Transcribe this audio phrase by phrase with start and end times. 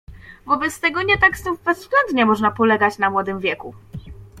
[0.45, 3.75] "Wobec tego nie tak znów bezwzględnie można polegać na młodym wieku."